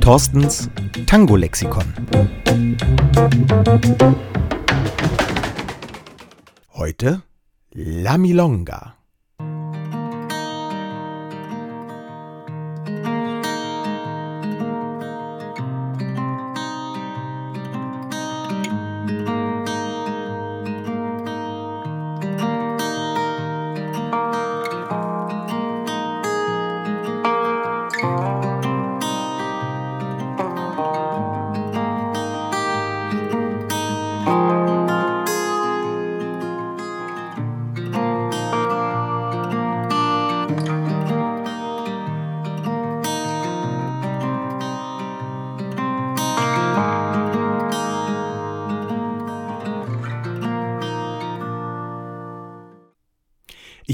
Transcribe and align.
Thorstens 0.00 0.70
Tango-Lexikon. 1.06 1.84
Heute 6.74 7.22
La 7.72 8.16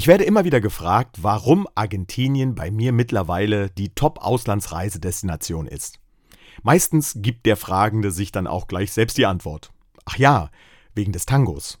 Ich 0.05 0.07
werde 0.07 0.23
immer 0.23 0.45
wieder 0.45 0.61
gefragt, 0.61 1.23
warum 1.23 1.67
Argentinien 1.73 2.53
bei 2.53 2.69
mir 2.69 2.91
mittlerweile 2.91 3.71
die 3.71 3.89
Top-Auslandsreisedestination 3.89 5.65
ist. 5.65 5.99
Meistens 6.61 7.15
gibt 7.17 7.47
der 7.47 7.57
Fragende 7.57 8.11
sich 8.11 8.31
dann 8.31 8.45
auch 8.45 8.67
gleich 8.67 8.91
selbst 8.91 9.17
die 9.17 9.25
Antwort. 9.25 9.71
Ach 10.05 10.15
ja, 10.17 10.51
wegen 10.93 11.11
des 11.11 11.25
Tangos. 11.25 11.79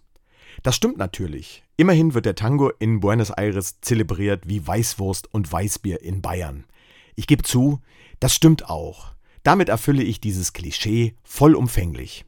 Das 0.63 0.75
stimmt 0.75 0.97
natürlich. 0.97 1.63
Immerhin 1.77 2.15
wird 2.15 2.25
der 2.25 2.33
Tango 2.33 2.71
in 2.79 2.99
Buenos 2.99 3.29
Aires 3.29 3.79
zelebriert 3.81 4.49
wie 4.49 4.65
Weißwurst 4.65 5.31
und 5.31 5.51
Weißbier 5.51 6.01
in 6.01 6.23
Bayern. 6.23 6.63
Ich 7.13 7.27
gebe 7.27 7.43
zu, 7.43 7.79
das 8.19 8.33
stimmt 8.33 8.67
auch. 8.67 9.13
Damit 9.43 9.69
erfülle 9.69 10.01
ich 10.01 10.19
dieses 10.19 10.53
Klischee 10.53 11.13
vollumfänglich. 11.23 12.25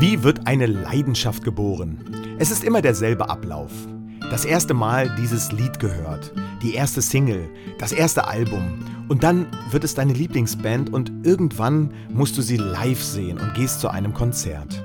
Wie 0.00 0.22
wird 0.22 0.46
eine 0.46 0.64
Leidenschaft 0.64 1.44
geboren? 1.44 1.98
Es 2.38 2.50
ist 2.50 2.64
immer 2.64 2.80
derselbe 2.80 3.28
Ablauf. 3.28 3.70
Das 4.30 4.46
erste 4.46 4.72
Mal 4.72 5.14
dieses 5.18 5.52
Lied 5.52 5.78
gehört, 5.78 6.32
die 6.62 6.72
erste 6.72 7.02
Single, 7.02 7.50
das 7.76 7.92
erste 7.92 8.26
Album 8.26 8.78
und 9.08 9.22
dann 9.22 9.46
wird 9.70 9.84
es 9.84 9.94
deine 9.94 10.14
Lieblingsband 10.14 10.90
und 10.90 11.12
irgendwann 11.22 11.92
musst 12.08 12.38
du 12.38 12.40
sie 12.40 12.56
live 12.56 13.02
sehen 13.02 13.38
und 13.38 13.52
gehst 13.52 13.80
zu 13.80 13.90
einem 13.90 14.14
Konzert. 14.14 14.82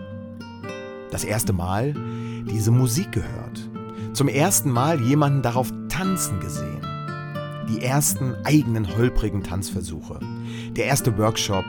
Das 1.12 1.24
erste 1.24 1.54
Mal 1.54 1.94
diese 2.52 2.72
Musik 2.72 3.14
gehört. 3.14 3.70
Zum 4.12 4.28
ersten 4.28 4.70
Mal 4.70 5.00
jemanden 5.00 5.42
darauf 5.42 5.72
tanzen 5.88 6.42
gesehen. 6.42 6.82
Die 7.70 7.82
ersten 7.82 8.36
eigenen 8.44 8.98
holprigen 8.98 9.44
Tanzversuche. 9.44 10.20
Der 10.76 10.88
erste 10.88 11.18
Workshop, 11.18 11.64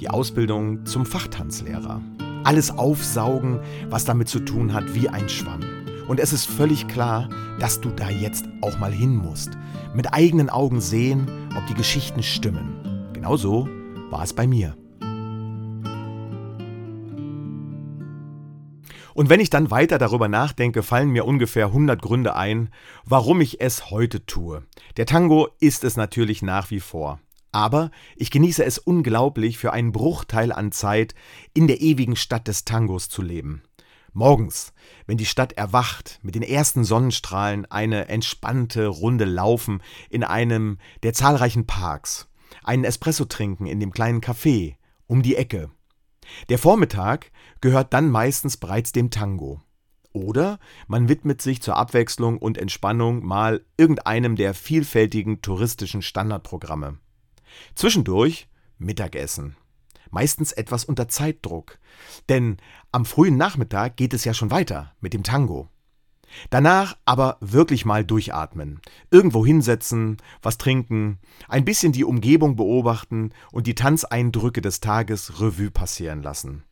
die 0.00 0.10
Ausbildung 0.10 0.84
zum 0.86 1.06
Fachtanzlehrer 1.06 2.00
alles 2.44 2.70
aufsaugen, 2.70 3.60
was 3.88 4.04
damit 4.04 4.28
zu 4.28 4.40
tun 4.40 4.72
hat, 4.72 4.94
wie 4.94 5.08
ein 5.08 5.28
Schwamm. 5.28 5.60
Und 6.08 6.18
es 6.18 6.32
ist 6.32 6.46
völlig 6.46 6.88
klar, 6.88 7.28
dass 7.60 7.80
du 7.80 7.90
da 7.90 8.10
jetzt 8.10 8.46
auch 8.62 8.78
mal 8.78 8.92
hin 8.92 9.14
musst. 9.14 9.50
Mit 9.94 10.12
eigenen 10.12 10.50
Augen 10.50 10.80
sehen, 10.80 11.28
ob 11.56 11.66
die 11.66 11.74
Geschichten 11.74 12.22
stimmen. 12.22 13.08
Genauso 13.12 13.68
war 14.10 14.22
es 14.22 14.32
bei 14.32 14.46
mir. 14.46 14.76
Und 19.14 19.28
wenn 19.28 19.40
ich 19.40 19.50
dann 19.50 19.70
weiter 19.70 19.98
darüber 19.98 20.28
nachdenke, 20.28 20.82
fallen 20.82 21.10
mir 21.10 21.26
ungefähr 21.26 21.66
100 21.66 22.00
Gründe 22.00 22.36
ein, 22.36 22.70
warum 23.04 23.40
ich 23.40 23.60
es 23.60 23.90
heute 23.90 24.24
tue. 24.24 24.62
Der 24.96 25.06
Tango 25.06 25.48
ist 25.60 25.84
es 25.84 25.96
natürlich 25.96 26.42
nach 26.42 26.70
wie 26.70 26.80
vor. 26.80 27.20
Aber 27.52 27.90
ich 28.16 28.30
genieße 28.30 28.64
es 28.64 28.78
unglaublich, 28.78 29.58
für 29.58 29.72
einen 29.72 29.92
Bruchteil 29.92 30.52
an 30.52 30.72
Zeit 30.72 31.14
in 31.52 31.66
der 31.66 31.80
ewigen 31.80 32.16
Stadt 32.16 32.46
des 32.46 32.64
Tangos 32.64 33.08
zu 33.08 33.22
leben. 33.22 33.62
Morgens, 34.12 34.72
wenn 35.06 35.18
die 35.18 35.26
Stadt 35.26 35.52
erwacht, 35.52 36.18
mit 36.22 36.34
den 36.34 36.42
ersten 36.42 36.84
Sonnenstrahlen 36.84 37.66
eine 37.66 38.08
entspannte 38.08 38.86
Runde 38.86 39.24
laufen 39.24 39.82
in 40.08 40.24
einem 40.24 40.78
der 41.02 41.12
zahlreichen 41.12 41.66
Parks, 41.66 42.28
einen 42.64 42.84
Espresso 42.84 43.24
trinken 43.24 43.66
in 43.66 43.78
dem 43.78 43.92
kleinen 43.92 44.20
Café 44.20 44.74
um 45.06 45.22
die 45.22 45.36
Ecke. 45.36 45.70
Der 46.48 46.58
Vormittag 46.58 47.32
gehört 47.60 47.92
dann 47.92 48.08
meistens 48.10 48.56
bereits 48.56 48.92
dem 48.92 49.10
Tango. 49.10 49.60
Oder 50.12 50.58
man 50.86 51.08
widmet 51.08 51.42
sich 51.42 51.62
zur 51.62 51.76
Abwechslung 51.76 52.38
und 52.38 52.58
Entspannung 52.58 53.24
mal 53.24 53.64
irgendeinem 53.76 54.36
der 54.36 54.54
vielfältigen 54.54 55.42
touristischen 55.42 56.02
Standardprogramme. 56.02 56.98
Zwischendurch 57.74 58.48
Mittagessen. 58.78 59.56
Meistens 60.10 60.52
etwas 60.52 60.84
unter 60.84 61.08
Zeitdruck, 61.08 61.78
denn 62.28 62.56
am 62.90 63.04
frühen 63.04 63.36
Nachmittag 63.36 63.96
geht 63.96 64.12
es 64.12 64.24
ja 64.24 64.34
schon 64.34 64.50
weiter 64.50 64.92
mit 65.00 65.12
dem 65.12 65.22
Tango. 65.22 65.68
Danach 66.48 66.96
aber 67.04 67.38
wirklich 67.40 67.84
mal 67.84 68.04
durchatmen, 68.04 68.80
irgendwo 69.10 69.44
hinsetzen, 69.44 70.16
was 70.42 70.58
trinken, 70.58 71.18
ein 71.48 71.64
bisschen 71.64 71.92
die 71.92 72.04
Umgebung 72.04 72.56
beobachten 72.56 73.32
und 73.52 73.66
die 73.66 73.74
Tanzeindrücke 73.74 74.60
des 74.60 74.80
Tages 74.80 75.40
Revue 75.40 75.70
passieren 75.70 76.22
lassen. 76.22 76.64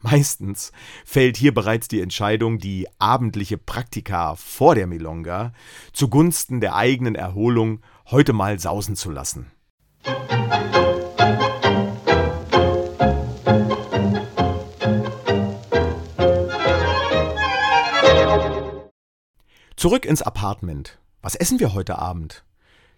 Meistens 0.00 0.72
fällt 1.04 1.36
hier 1.36 1.54
bereits 1.54 1.88
die 1.88 2.00
Entscheidung, 2.00 2.58
die 2.58 2.86
abendliche 2.98 3.58
Praktika 3.58 4.36
vor 4.36 4.74
der 4.74 4.86
Milonga 4.86 5.52
zugunsten 5.92 6.60
der 6.60 6.76
eigenen 6.76 7.14
Erholung 7.14 7.80
heute 8.10 8.32
mal 8.32 8.58
sausen 8.58 8.94
zu 8.94 9.10
lassen. 9.10 9.50
Zurück 19.86 20.04
ins 20.04 20.20
Apartment. 20.20 20.98
Was 21.22 21.36
essen 21.36 21.60
wir 21.60 21.72
heute 21.72 21.96
Abend? 21.96 22.44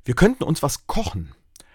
Wir 0.07 0.15
könnten 0.15 0.43
uns 0.43 0.63
was 0.63 0.87
kochen. 0.87 1.35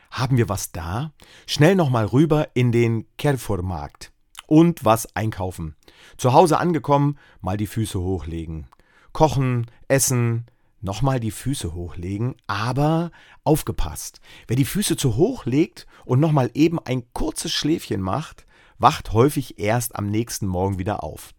Haben 0.10 0.38
wir 0.38 0.50
was 0.50 0.72
da? 0.72 1.12
Schnell 1.46 1.76
nochmal 1.76 2.06
rüber 2.06 2.48
in 2.56 2.72
den 2.72 3.06
Kerfur-Markt 3.20 4.12
und 4.48 4.86
was 4.86 5.16
einkaufen. 5.16 5.76
Zu 6.18 6.34
Hause 6.34 6.58
angekommen, 6.58 7.20
mal 7.42 7.58
die 7.58 7.68
Füße 7.68 8.00
hochlegen. 8.00 8.66
Kochen, 9.12 9.68
essen, 9.88 10.48
nochmal 10.82 11.20
die 11.20 11.30
Füße 11.30 11.76
hochlegen, 11.76 12.34
aber 12.48 13.12
aufgepasst. 13.44 14.20
Wer 14.48 14.56
die 14.56 14.66
Füße 14.66 14.98
zu 14.98 15.16
hoch 15.16 15.46
legt 15.46 15.86
und 16.06 16.22
nochmal 16.22 16.50
eben 16.56 16.80
ein 16.80 17.04
kurzes 17.14 17.52
Schläfchen 17.52 18.02
macht, 18.02 18.48
wacht 18.80 19.14
häufig 19.14 19.60
erst 19.60 19.96
am 19.96 20.08
nächsten 20.08 20.48
Morgen 20.48 20.80
wieder 20.80 21.04
auf. 21.04 21.36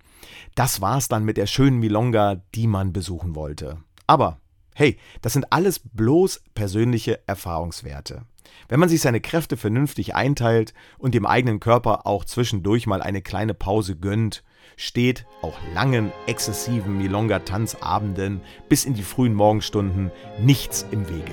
Das 0.55 0.81
war's 0.81 1.09
dann 1.09 1.25
mit 1.25 1.37
der 1.37 1.47
schönen 1.47 1.79
Milonga, 1.79 2.43
die 2.55 2.67
man 2.67 2.93
besuchen 2.93 3.35
wollte. 3.35 3.79
Aber 4.07 4.39
hey, 4.75 4.99
das 5.23 5.33
sind 5.33 5.53
alles 5.53 5.79
bloß 5.79 6.43
persönliche 6.55 7.27
Erfahrungswerte. 7.27 8.23
Wenn 8.69 8.81
man 8.81 8.89
sich 8.89 9.01
seine 9.01 9.21
Kräfte 9.21 9.57
vernünftig 9.57 10.15
einteilt 10.15 10.75
und 10.99 11.15
dem 11.15 11.27
eigenen 11.27 11.61
Körper 11.61 12.07
auch 12.07 12.25
zwischendurch 12.25 12.87
mal 12.87 13.03
eine 13.03 13.23
kleine 13.23 13.55
Pause 13.55 13.97
gönnt, 13.97 14.43
steht 14.77 15.27
auch 15.43 15.59
langen, 15.75 16.13
exzessiven 16.27 16.99
Milonga-Tanzabenden 16.99 18.41
bis 18.69 18.85
in 18.85 18.95
die 18.95 19.03
frühen 19.03 19.35
Morgenstunden 19.35 20.11
nichts 20.41 20.87
im 20.91 21.09
Wege. 21.09 21.33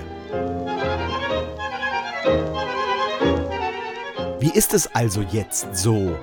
Wie 4.39 4.51
ist 4.51 4.73
es 4.73 4.88
also 4.88 5.21
jetzt 5.21 5.75
so 5.75 6.17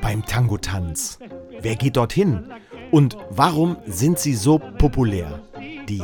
beim 0.00 0.24
Tango-Tanz? 0.24 1.18
Wer 1.64 1.76
geht 1.76 1.96
dorthin? 1.96 2.44
Und 2.90 3.16
warum 3.30 3.78
sind 3.86 4.18
sie 4.18 4.34
so 4.34 4.58
populär? 4.58 5.40
Die 5.88 6.02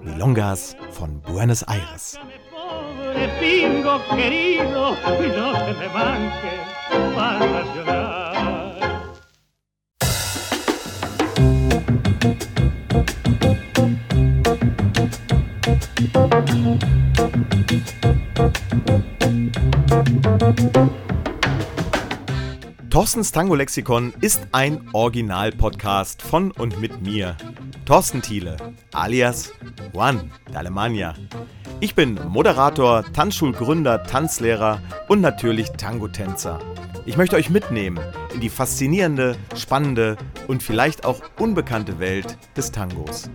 Milongas 0.00 0.76
von 0.92 1.20
Buenos 1.22 1.64
Aires. 1.64 2.20
Pingo 3.40 3.98
Thorstens 23.02 23.32
Tango 23.32 23.56
Lexikon 23.56 24.14
ist 24.20 24.46
ein 24.52 24.88
Original-Podcast 24.92 26.22
von 26.22 26.52
und 26.52 26.80
mit 26.80 27.02
mir, 27.02 27.36
Thorsten 27.84 28.22
Thiele, 28.22 28.56
alias 28.92 29.52
Juan 29.92 30.30
d'Alemania. 30.54 31.12
Ich 31.80 31.96
bin 31.96 32.20
Moderator, 32.28 33.04
Tanzschulgründer, 33.12 34.04
Tanzlehrer 34.04 34.80
und 35.08 35.20
natürlich 35.20 35.70
Tango-Tänzer. 35.70 36.60
Ich 37.04 37.16
möchte 37.16 37.34
euch 37.34 37.50
mitnehmen 37.50 37.98
in 38.34 38.38
die 38.38 38.48
faszinierende, 38.48 39.36
spannende 39.56 40.16
und 40.46 40.62
vielleicht 40.62 41.04
auch 41.04 41.22
unbekannte 41.40 41.98
Welt 41.98 42.38
des 42.56 42.70
Tangos. 42.70 43.28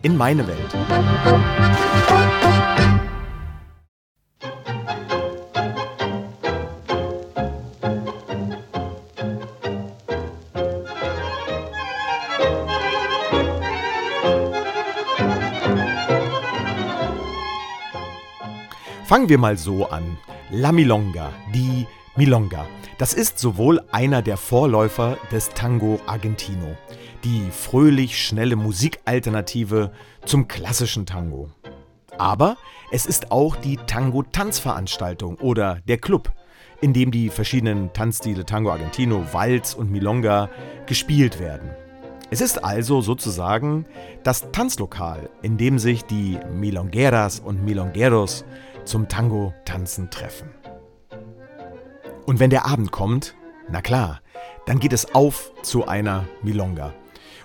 In 0.00 0.16
meine 0.16 0.48
Welt. 0.48 0.74
Fangen 19.16 19.30
wir 19.30 19.38
mal 19.38 19.56
so 19.56 19.88
an. 19.88 20.18
La 20.50 20.72
Milonga, 20.72 21.32
die 21.54 21.86
Milonga. 22.16 22.66
Das 22.98 23.14
ist 23.14 23.38
sowohl 23.38 23.80
einer 23.90 24.20
der 24.20 24.36
Vorläufer 24.36 25.16
des 25.32 25.48
Tango 25.48 25.98
Argentino, 26.06 26.76
die 27.24 27.48
fröhlich 27.50 28.22
schnelle 28.22 28.56
Musikalternative 28.56 29.90
zum 30.26 30.48
klassischen 30.48 31.06
Tango. 31.06 31.48
Aber 32.18 32.58
es 32.90 33.06
ist 33.06 33.32
auch 33.32 33.56
die 33.56 33.78
Tango-Tanzveranstaltung 33.78 35.36
oder 35.36 35.78
der 35.88 35.96
Club, 35.96 36.30
in 36.82 36.92
dem 36.92 37.10
die 37.10 37.30
verschiedenen 37.30 37.94
Tanzstile 37.94 38.44
Tango 38.44 38.70
Argentino, 38.70 39.24
Walz 39.32 39.72
und 39.72 39.90
Milonga 39.90 40.50
gespielt 40.84 41.40
werden. 41.40 41.70
Es 42.28 42.42
ist 42.42 42.62
also 42.62 43.00
sozusagen 43.00 43.86
das 44.24 44.50
Tanzlokal, 44.52 45.30
in 45.40 45.56
dem 45.56 45.78
sich 45.78 46.04
die 46.04 46.38
Milongueras 46.52 47.40
und 47.40 47.64
Milongueros 47.64 48.44
zum 48.86 49.08
Tango-Tanzen 49.08 50.10
treffen. 50.10 50.50
Und 52.24 52.40
wenn 52.40 52.50
der 52.50 52.66
Abend 52.66 52.92
kommt, 52.92 53.36
na 53.68 53.82
klar, 53.82 54.20
dann 54.66 54.80
geht 54.80 54.92
es 54.92 55.14
auf 55.14 55.52
zu 55.62 55.86
einer 55.86 56.26
Milonga. 56.42 56.94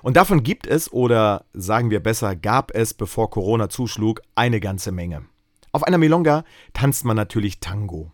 Und 0.01 0.17
davon 0.17 0.43
gibt 0.43 0.65
es, 0.65 0.91
oder 0.91 1.45
sagen 1.53 1.91
wir 1.91 2.01
besser, 2.01 2.35
gab 2.35 2.73
es, 2.73 2.93
bevor 2.93 3.29
Corona 3.29 3.69
zuschlug, 3.69 4.21
eine 4.33 4.59
ganze 4.59 4.91
Menge. 4.91 5.25
Auf 5.71 5.83
einer 5.83 5.97
Milonga 5.97 6.43
tanzt 6.73 7.05
man 7.05 7.15
natürlich 7.15 7.59
Tango. 7.59 8.11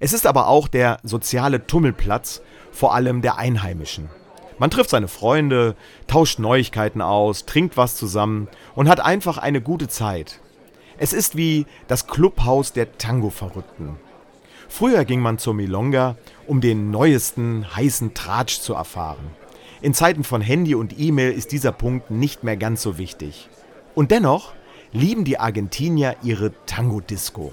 Es 0.00 0.12
ist 0.12 0.26
aber 0.26 0.48
auch 0.48 0.66
der 0.68 0.98
soziale 1.04 1.66
Tummelplatz, 1.66 2.42
vor 2.72 2.94
allem 2.94 3.22
der 3.22 3.38
Einheimischen. 3.38 4.10
Man 4.58 4.70
trifft 4.70 4.90
seine 4.90 5.06
Freunde, 5.06 5.76
tauscht 6.08 6.40
Neuigkeiten 6.40 7.00
aus, 7.00 7.46
trinkt 7.46 7.76
was 7.76 7.94
zusammen 7.94 8.48
und 8.74 8.88
hat 8.88 8.98
einfach 9.00 9.38
eine 9.38 9.62
gute 9.62 9.86
Zeit. 9.86 10.40
Es 11.00 11.12
ist 11.12 11.36
wie 11.36 11.66
das 11.86 12.08
Clubhaus 12.08 12.72
der 12.72 12.98
Tango-Verrückten. 12.98 13.96
Früher 14.68 15.04
ging 15.04 15.20
man 15.20 15.38
zur 15.38 15.54
Milonga, 15.54 16.16
um 16.48 16.60
den 16.60 16.90
neuesten 16.90 17.64
heißen 17.76 18.14
Tratsch 18.14 18.58
zu 18.58 18.74
erfahren. 18.74 19.30
In 19.80 19.94
Zeiten 19.94 20.24
von 20.24 20.40
Handy 20.40 20.74
und 20.74 20.98
E-Mail 20.98 21.30
ist 21.30 21.52
dieser 21.52 21.70
Punkt 21.70 22.10
nicht 22.10 22.42
mehr 22.42 22.56
ganz 22.56 22.82
so 22.82 22.98
wichtig. 22.98 23.48
Und 23.94 24.10
dennoch 24.10 24.54
lieben 24.92 25.24
die 25.24 25.38
Argentinier 25.38 26.16
ihre 26.24 26.52
Tango-Disco. 26.66 27.52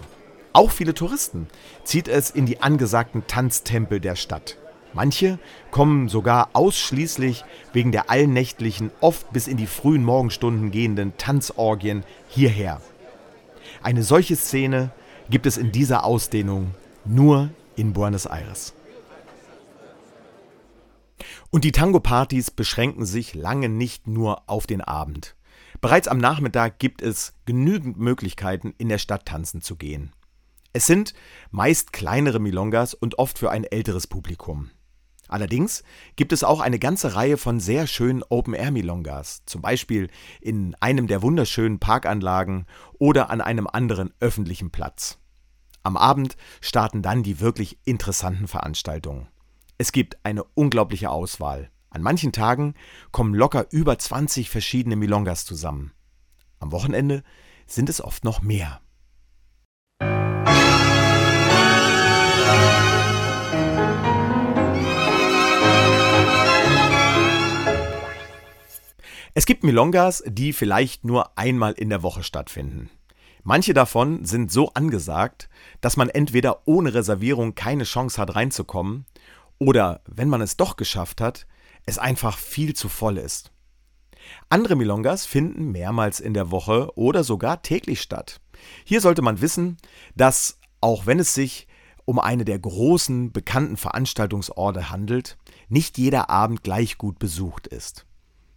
Auch 0.51 0.71
viele 0.71 0.95
Touristen 0.95 1.47
zieht 1.83 2.07
es 2.07 2.31
in 2.31 2.47
die 2.47 2.61
angesagten 2.61 3.27
Tanztempel 3.27 3.99
der 3.99 4.15
Stadt. 4.15 4.57
Manche 4.93 5.37
kommen 5.69 6.09
sogar 6.09 6.49
ausschließlich 6.53 7.45
wegen 7.73 7.91
der 7.91 8.09
allnächtlichen, 8.09 8.89
oft 9.01 9.31
bis 9.33 9.47
in 9.47 9.57
die 9.57 9.67
frühen 9.67 10.03
Morgenstunden 10.03 10.71
gehenden 10.71 11.15
Tanzorgien 11.17 12.03
hierher. 12.27 12.81
Eine 13.85 14.01
solche 14.01 14.35
Szene 14.35 14.89
gibt 15.29 15.45
es 15.45 15.57
in 15.57 15.71
dieser 15.71 16.05
Ausdehnung 16.05 16.73
nur 17.05 17.51
in 17.75 17.93
Buenos 17.93 18.25
Aires. 18.25 18.73
Und 21.51 21.63
die 21.63 21.71
Tango-Partys 21.71 22.49
beschränken 22.49 23.05
sich 23.05 23.35
lange 23.35 23.69
nicht 23.69 24.07
nur 24.07 24.49
auf 24.49 24.65
den 24.65 24.81
Abend. 24.81 25.35
Bereits 25.81 26.07
am 26.07 26.17
Nachmittag 26.17 26.79
gibt 26.79 27.03
es 27.03 27.35
genügend 27.45 27.99
Möglichkeiten, 27.99 28.73
in 28.79 28.89
der 28.89 28.97
Stadt 28.97 29.27
tanzen 29.27 29.61
zu 29.61 29.75
gehen. 29.75 30.13
Es 30.73 30.87
sind 30.87 31.13
meist 31.51 31.93
kleinere 31.93 32.39
Milongas 32.39 32.95
und 32.95 33.19
oft 33.19 33.37
für 33.37 33.51
ein 33.51 33.65
älteres 33.65 34.07
Publikum. 34.07 34.71
Allerdings 35.27 35.83
gibt 36.15 36.31
es 36.33 36.43
auch 36.43 36.59
eine 36.59 36.79
ganze 36.79 37.15
Reihe 37.15 37.37
von 37.37 37.59
sehr 37.59 37.87
schönen 37.87 38.23
Open-Air-Milongas, 38.23 39.43
zum 39.45 39.61
Beispiel 39.61 40.09
in 40.39 40.75
einem 40.79 41.07
der 41.07 41.21
wunderschönen 41.21 41.79
Parkanlagen 41.79 42.65
oder 42.99 43.29
an 43.29 43.41
einem 43.41 43.67
anderen 43.67 44.13
öffentlichen 44.19 44.71
Platz. 44.71 45.17
Am 45.83 45.97
Abend 45.97 46.35
starten 46.61 47.01
dann 47.01 47.23
die 47.23 47.39
wirklich 47.39 47.77
interessanten 47.85 48.47
Veranstaltungen. 48.47 49.27
Es 49.77 49.91
gibt 49.91 50.17
eine 50.23 50.43
unglaubliche 50.43 51.09
Auswahl. 51.09 51.69
An 51.89 52.01
manchen 52.01 52.31
Tagen 52.31 52.73
kommen 53.11 53.33
locker 53.33 53.67
über 53.71 53.97
20 53.97 54.49
verschiedene 54.49 54.95
Milongas 54.95 55.45
zusammen. 55.45 55.91
Am 56.59 56.71
Wochenende 56.71 57.23
sind 57.67 57.89
es 57.89 58.01
oft 58.01 58.23
noch 58.23 58.41
mehr. 58.41 58.81
Es 69.37 69.45
gibt 69.45 69.65
Milongas, 69.65 70.23
die 70.25 70.53
vielleicht 70.53 71.03
nur 71.03 71.37
einmal 71.37 71.73
in 71.73 71.89
der 71.89 72.03
Woche 72.03 72.23
stattfinden. 72.23 72.89
Manche 73.43 73.73
davon 73.73 74.23
sind 74.23 74.49
so 74.49 74.69
angesagt, 74.69 75.49
dass 75.81 75.97
man 75.97 76.07
entweder 76.07 76.65
ohne 76.65 76.93
Reservierung 76.93 77.53
keine 77.53 77.83
Chance 77.83 78.19
hat 78.19 78.33
reinzukommen 78.33 79.05
oder, 79.59 79.99
wenn 80.05 80.29
man 80.29 80.39
es 80.39 80.55
doch 80.55 80.77
geschafft 80.77 81.19
hat, 81.19 81.47
es 81.85 81.99
einfach 81.99 82.37
viel 82.37 82.75
zu 82.75 82.87
voll 82.87 83.17
ist. 83.17 83.51
Andere 84.47 84.77
Milongas 84.77 85.25
finden 85.25 85.69
mehrmals 85.69 86.21
in 86.21 86.33
der 86.33 86.49
Woche 86.49 86.97
oder 86.97 87.25
sogar 87.25 87.61
täglich 87.61 88.01
statt. 88.01 88.39
Hier 88.85 89.01
sollte 89.01 89.21
man 89.21 89.41
wissen, 89.41 89.75
dass, 90.15 90.59
auch 90.79 91.07
wenn 91.07 91.19
es 91.19 91.33
sich 91.33 91.67
um 92.05 92.19
eine 92.19 92.45
der 92.45 92.59
großen 92.59 93.33
bekannten 93.33 93.75
Veranstaltungsorte 93.75 94.91
handelt, 94.91 95.37
nicht 95.67 95.97
jeder 95.97 96.29
Abend 96.29 96.63
gleich 96.63 96.97
gut 96.97 97.19
besucht 97.19 97.67
ist. 97.67 98.05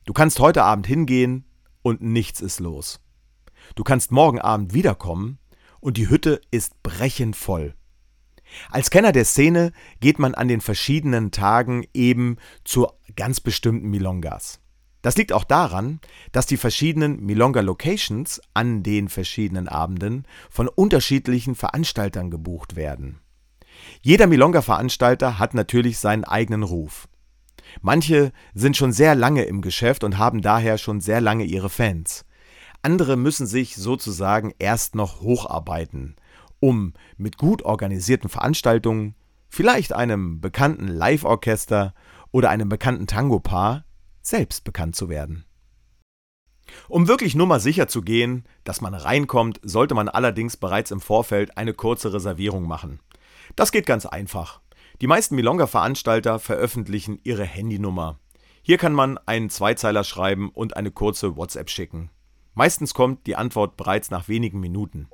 Du 0.09 0.15
kannst 0.15 0.41
heute 0.41 0.63
Abend 0.65 0.87
hingehen 0.87 1.45
und 1.83 2.01
nichts 2.01 2.41
ist 2.41 2.61
los. 2.61 3.03
Du 3.75 3.85
kannst 3.85 4.11
morgen 4.11 4.41
Abend 4.41 4.73
wiederkommen 4.73 5.39
und 5.81 5.99
die 5.99 6.09
Hütte 6.09 6.41
ist 6.51 6.83
brechend 6.83 7.37
voll. 7.37 7.75
Als 8.71 8.89
Kenner 8.89 9.13
der 9.13 9.27
Szene 9.27 9.71
geht 10.01 10.19
man 10.19 10.35
an 10.35 10.49
den 10.49 10.63
verschiedenen 10.63 11.31
Tagen 11.31 11.85
eben 11.93 12.39
zu 12.65 12.89
ganz 13.17 13.41
bestimmten 13.41 13.91
Milongas. 13.91 14.61
Das 15.03 15.19
liegt 15.19 15.35
auch 15.35 15.45
daran, 15.45 16.01
dass 16.33 16.47
die 16.47 16.57
verschiedenen 16.57 17.23
Milonga-Locations 17.27 18.41
an 18.55 18.83
den 18.83 19.11
verschiedenen 19.11 19.69
Abenden 19.69 20.25
von 20.49 20.69
unterschiedlichen 20.69 21.55
Veranstaltern 21.55 22.31
gebucht 22.31 22.77
werden. 22.77 23.21
Jeder 24.01 24.27
Milonga-Veranstalter 24.27 25.39
hat 25.39 25.53
natürlich 25.53 25.99
seinen 25.99 26.25
eigenen 26.25 26.63
Ruf. 26.63 27.09
Manche 27.81 28.33
sind 28.55 28.77
schon 28.77 28.93
sehr 28.93 29.15
lange 29.15 29.45
im 29.45 29.63
Geschäft 29.63 30.05
und 30.05 30.19
haben 30.19 30.43
daher 30.43 30.79
schon 30.79 31.01
sehr 31.01 31.21
lange 31.21 31.45
ihre 31.45 31.71
Fans. 31.71 32.25
Andere 32.83 33.17
müssen 33.17 33.47
sich 33.47 33.77
sozusagen 33.77 34.55
erst 34.59 34.95
noch 34.95 35.21
hocharbeiten, 35.21 36.17
um 36.61 36.95
mit 37.17 37.39
gut 37.39 37.63
organisierten 37.63 38.29
Veranstaltungen, 38.29 39.15
vielleicht 39.49 39.93
einem 39.93 40.41
bekannten 40.41 40.89
Live-Orchester 40.89 41.95
oder 42.31 42.51
einem 42.51 42.69
bekannten 42.69 43.07
Tango-Paar, 43.07 43.85
selbst 44.23 44.65
bekannt 44.65 44.95
zu 44.95 45.09
werden. 45.09 45.45
Um 46.89 47.09
wirklich 47.09 47.35
nur 47.35 47.47
mal 47.47 47.61
sicher 47.61 47.89
zu 47.89 48.03
gehen, 48.03 48.45
dass 48.65 48.81
man 48.81 48.95
reinkommt, 48.95 49.59
sollte 49.63 49.95
man 49.95 50.09
allerdings 50.09 50.57
bereits 50.57 50.91
im 50.91 51.01
Vorfeld 51.01 51.57
eine 51.57 51.73
kurze 51.73 52.13
Reservierung 52.13 52.67
machen. 52.67 53.01
Das 53.57 53.73
geht 53.73 53.87
ganz 53.87 54.05
einfach. 54.07 54.61
Die 55.01 55.07
meisten 55.07 55.37
Milonga-Veranstalter 55.37 56.41
veröffentlichen 56.41 57.21
ihre 57.23 57.45
Handynummer. 57.45 58.19
Hier 58.63 58.79
kann 58.79 58.93
man 58.93 59.17
einen 59.27 59.49
Zweizeiler 59.49 60.03
schreiben 60.03 60.51
und 60.51 60.77
eine 60.77 60.91
kurze 60.91 61.37
WhatsApp 61.37 61.71
schicken. 61.71 62.11
Meistens 62.55 62.95
kommt 62.95 63.29
die 63.29 63.37
Antwort 63.37 63.77
bereits 63.77 64.11
nach 64.11 64.27
wenigen 64.27 64.59
Minuten. 64.59 65.09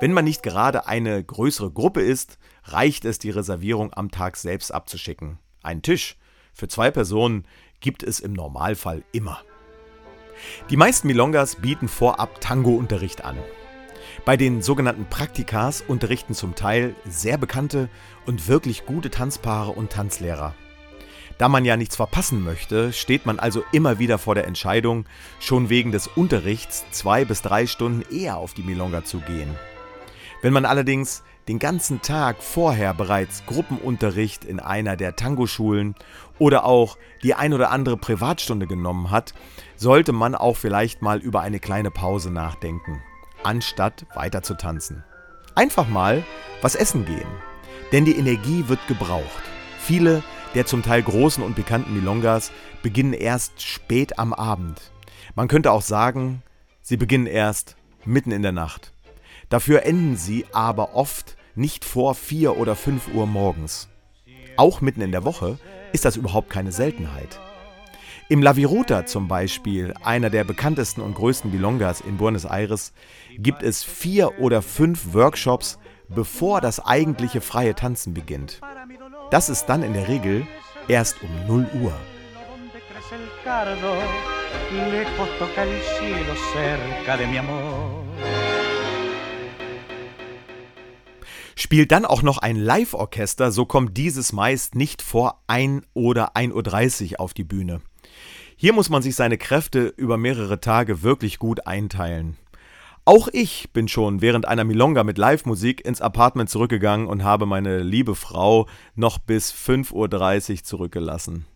Wenn 0.00 0.12
man 0.12 0.26
nicht 0.26 0.42
gerade 0.42 0.86
eine 0.86 1.24
größere 1.24 1.70
Gruppe 1.70 2.02
ist, 2.02 2.38
reicht 2.64 3.06
es, 3.06 3.18
die 3.18 3.30
Reservierung 3.30 3.94
am 3.94 4.10
Tag 4.10 4.36
selbst 4.36 4.70
abzuschicken. 4.70 5.38
Einen 5.62 5.80
Tisch 5.80 6.18
für 6.52 6.68
zwei 6.68 6.90
Personen 6.90 7.46
gibt 7.80 8.02
es 8.02 8.20
im 8.20 8.34
Normalfall 8.34 9.02
immer. 9.12 9.40
Die 10.68 10.76
meisten 10.76 11.06
Milongas 11.06 11.56
bieten 11.56 11.88
vorab 11.88 12.42
Tango-Unterricht 12.42 13.24
an. 13.24 13.38
Bei 14.24 14.36
den 14.36 14.62
sogenannten 14.62 15.06
Praktikas 15.06 15.82
unterrichten 15.86 16.34
zum 16.34 16.54
Teil 16.54 16.94
sehr 17.04 17.38
bekannte 17.38 17.88
und 18.26 18.48
wirklich 18.48 18.86
gute 18.86 19.10
Tanzpaare 19.10 19.70
und 19.72 19.90
Tanzlehrer. 19.90 20.54
Da 21.38 21.48
man 21.48 21.64
ja 21.64 21.78
nichts 21.78 21.96
verpassen 21.96 22.44
möchte, 22.44 22.92
steht 22.92 23.24
man 23.24 23.38
also 23.38 23.64
immer 23.72 23.98
wieder 23.98 24.18
vor 24.18 24.34
der 24.34 24.46
Entscheidung, 24.46 25.06
schon 25.38 25.70
wegen 25.70 25.90
des 25.90 26.06
Unterrichts 26.06 26.84
zwei 26.90 27.24
bis 27.24 27.40
drei 27.40 27.66
Stunden 27.66 28.02
eher 28.14 28.36
auf 28.36 28.52
die 28.52 28.62
Milonga 28.62 29.04
zu 29.04 29.20
gehen. 29.20 29.56
Wenn 30.42 30.52
man 30.52 30.66
allerdings 30.66 31.22
den 31.48 31.58
ganzen 31.58 32.02
Tag 32.02 32.42
vorher 32.42 32.94
bereits 32.94 33.44
Gruppenunterricht 33.46 34.44
in 34.44 34.60
einer 34.60 34.96
der 34.96 35.16
Tango-Schulen 35.16 35.94
oder 36.38 36.64
auch 36.64 36.96
die 37.22 37.34
ein 37.34 37.52
oder 37.52 37.70
andere 37.70 37.96
Privatstunde 37.96 38.66
genommen 38.66 39.10
hat, 39.10 39.34
sollte 39.76 40.12
man 40.12 40.34
auch 40.34 40.56
vielleicht 40.56 41.02
mal 41.02 41.20
über 41.20 41.40
eine 41.40 41.58
kleine 41.58 41.90
Pause 41.90 42.30
nachdenken, 42.30 43.02
anstatt 43.42 44.06
weiter 44.14 44.42
zu 44.42 44.54
tanzen. 44.54 45.04
Einfach 45.54 45.88
mal 45.88 46.24
was 46.62 46.74
essen 46.74 47.04
gehen, 47.06 47.28
denn 47.92 48.04
die 48.04 48.16
Energie 48.16 48.64
wird 48.68 48.86
gebraucht. 48.86 49.42
Viele 49.80 50.22
der 50.54 50.66
zum 50.66 50.82
Teil 50.82 51.02
großen 51.02 51.44
und 51.44 51.54
bekannten 51.54 51.94
Milongas 51.94 52.50
beginnen 52.82 53.12
erst 53.12 53.62
spät 53.62 54.18
am 54.18 54.32
Abend. 54.32 54.90
Man 55.34 55.48
könnte 55.48 55.70
auch 55.70 55.82
sagen, 55.82 56.42
sie 56.82 56.96
beginnen 56.96 57.26
erst 57.26 57.76
mitten 58.04 58.32
in 58.32 58.42
der 58.42 58.52
Nacht. 58.52 58.92
Dafür 59.48 59.84
enden 59.84 60.16
sie 60.16 60.46
aber 60.52 60.94
oft 60.94 61.36
nicht 61.54 61.84
vor 61.84 62.14
4 62.14 62.56
oder 62.56 62.74
5 62.74 63.14
Uhr 63.14 63.26
morgens. 63.26 63.88
Auch 64.56 64.80
mitten 64.80 65.02
in 65.02 65.12
der 65.12 65.24
Woche 65.24 65.58
ist 65.92 66.04
das 66.04 66.16
überhaupt 66.16 66.50
keine 66.50 66.72
Seltenheit. 66.72 67.40
Im 68.30 68.42
La 68.42 68.54
Viruta 68.54 69.06
zum 69.06 69.26
Beispiel, 69.26 69.92
einer 70.04 70.30
der 70.30 70.44
bekanntesten 70.44 71.00
und 71.00 71.16
größten 71.16 71.50
Milongas 71.50 72.00
in 72.00 72.16
Buenos 72.16 72.44
Aires, 72.44 72.92
gibt 73.36 73.60
es 73.60 73.82
vier 73.82 74.38
oder 74.38 74.62
fünf 74.62 75.14
Workshops, 75.14 75.80
bevor 76.08 76.60
das 76.60 76.78
eigentliche 76.78 77.40
freie 77.40 77.74
Tanzen 77.74 78.14
beginnt. 78.14 78.60
Das 79.32 79.48
ist 79.48 79.66
dann 79.66 79.82
in 79.82 79.94
der 79.94 80.06
Regel 80.06 80.46
erst 80.86 81.16
um 81.24 81.46
0 81.48 81.66
Uhr. 81.82 81.92
Spielt 91.56 91.90
dann 91.90 92.04
auch 92.04 92.22
noch 92.22 92.38
ein 92.38 92.54
Live-Orchester, 92.54 93.50
so 93.50 93.66
kommt 93.66 93.96
dieses 93.96 94.32
meist 94.32 94.76
nicht 94.76 95.02
vor 95.02 95.42
1 95.48 95.84
oder 95.94 96.36
1.30 96.36 97.14
Uhr 97.14 97.20
auf 97.20 97.34
die 97.34 97.42
Bühne. 97.42 97.80
Hier 98.62 98.74
muss 98.74 98.90
man 98.90 99.00
sich 99.00 99.16
seine 99.16 99.38
Kräfte 99.38 99.86
über 99.96 100.18
mehrere 100.18 100.60
Tage 100.60 101.00
wirklich 101.00 101.38
gut 101.38 101.66
einteilen. 101.66 102.36
Auch 103.06 103.26
ich 103.32 103.70
bin 103.72 103.88
schon 103.88 104.20
während 104.20 104.46
einer 104.46 104.64
Milonga 104.64 105.02
mit 105.02 105.16
Live-Musik 105.16 105.82
ins 105.82 106.02
Apartment 106.02 106.50
zurückgegangen 106.50 107.06
und 107.06 107.24
habe 107.24 107.46
meine 107.46 107.78
liebe 107.78 108.14
Frau 108.14 108.68
noch 108.94 109.16
bis 109.16 109.50
5.30 109.50 110.50
Uhr 110.50 110.62
zurückgelassen. 110.64 111.46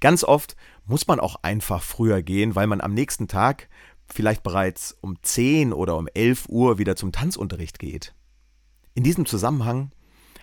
Ganz 0.00 0.24
oft 0.24 0.56
muss 0.86 1.06
man 1.06 1.20
auch 1.20 1.36
einfach 1.42 1.84
früher 1.84 2.20
gehen, 2.20 2.56
weil 2.56 2.66
man 2.66 2.80
am 2.80 2.94
nächsten 2.94 3.28
Tag 3.28 3.68
vielleicht 4.12 4.42
bereits 4.42 4.98
um 5.02 5.14
10 5.22 5.72
oder 5.72 5.96
um 5.96 6.08
11 6.14 6.48
Uhr 6.48 6.78
wieder 6.78 6.96
zum 6.96 7.12
Tanzunterricht 7.12 7.78
geht. 7.78 8.12
In 8.94 9.04
diesem 9.04 9.24
Zusammenhang 9.24 9.92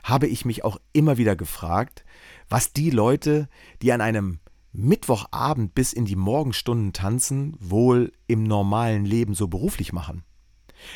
habe 0.04 0.28
ich 0.28 0.46
mich 0.46 0.64
auch 0.64 0.80
immer 0.94 1.18
wieder 1.18 1.36
gefragt, 1.36 2.06
was 2.48 2.72
die 2.72 2.92
Leute, 2.92 3.50
die 3.82 3.92
an 3.92 4.00
einem 4.00 4.40
Mittwochabend 4.74 5.75
bis 5.75 5.92
in 5.92 6.06
die 6.06 6.16
Morgenstunden 6.16 6.94
tanzen, 6.94 7.56
wohl 7.60 8.13
im 8.28 8.44
normalen 8.44 9.06
Leben 9.06 9.34
so 9.34 9.48
beruflich 9.48 9.92
machen. 9.92 10.24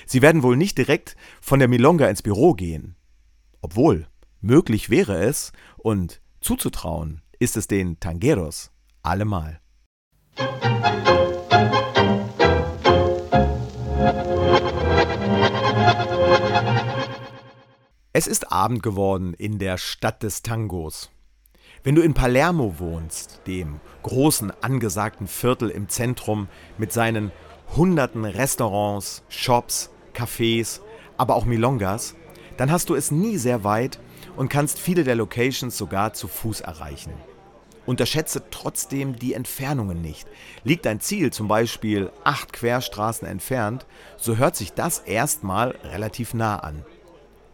Sie 0.05 0.21
werden 0.21 0.43
wohl 0.43 0.55
nicht 0.55 0.77
direkt 0.77 1.15
von 1.41 1.59
der 1.59 1.67
Milonga 1.67 2.07
ins 2.07 2.21
Büro 2.21 2.53
gehen. 2.53 2.95
Obwohl, 3.61 4.07
möglich 4.41 4.89
wäre 4.89 5.23
es 5.23 5.51
und 5.77 6.21
zuzutrauen 6.39 7.21
ist 7.39 7.57
es 7.57 7.67
den 7.67 7.99
Tangeros 7.99 8.71
allemal. 9.03 9.59
Es 18.13 18.27
ist 18.27 18.51
Abend 18.51 18.81
geworden 18.81 19.33
in 19.33 19.59
der 19.59 19.77
Stadt 19.77 20.23
des 20.23 20.41
Tangos. 20.41 21.11
Wenn 21.85 21.93
du 21.93 22.01
in 22.01 22.15
Palermo 22.15 22.79
wohnst, 22.79 23.41
dem 23.45 23.79
großen 24.01 24.51
angesagten 24.63 25.27
Viertel 25.27 25.69
im 25.69 25.87
Zentrum 25.87 26.47
mit 26.79 26.91
seinen 26.91 27.31
hunderten 27.75 28.25
Restaurants, 28.25 29.21
Shops, 29.29 29.91
Cafés, 30.15 30.81
aber 31.15 31.35
auch 31.35 31.45
Milongas, 31.45 32.15
dann 32.57 32.71
hast 32.71 32.89
du 32.89 32.95
es 32.95 33.11
nie 33.11 33.37
sehr 33.37 33.63
weit 33.63 33.99
und 34.35 34.49
kannst 34.49 34.79
viele 34.79 35.03
der 35.03 35.13
Locations 35.13 35.77
sogar 35.77 36.13
zu 36.13 36.27
Fuß 36.27 36.61
erreichen. 36.61 37.13
Unterschätze 37.85 38.41
trotzdem 38.49 39.15
die 39.17 39.35
Entfernungen 39.35 40.01
nicht. 40.01 40.27
Liegt 40.63 40.87
dein 40.87 41.01
Ziel 41.01 41.31
zum 41.31 41.47
Beispiel 41.47 42.11
acht 42.23 42.51
Querstraßen 42.51 43.27
entfernt, 43.27 43.85
so 44.17 44.37
hört 44.37 44.55
sich 44.55 44.73
das 44.73 44.97
erstmal 44.97 45.77
relativ 45.83 46.33
nah 46.33 46.57
an. 46.57 46.83